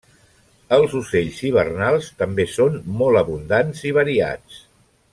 [0.77, 4.61] Els ocells hivernals també són molt abundants i variats.